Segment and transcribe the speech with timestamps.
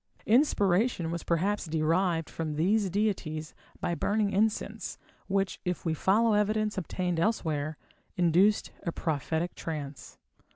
[0.25, 6.75] Inspiration was perhaps derived from these deities by burning incense, which, if we follow evidence
[6.75, 7.77] obtained elsewhere,
[8.17, 10.17] induced a prophetic trance.